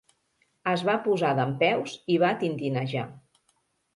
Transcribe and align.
Es 0.71 0.83
va 0.87 0.95
posar 1.07 1.33
dempeus 1.41 1.93
i 2.15 2.17
va 2.25 2.33
tentinejar. 2.45 3.07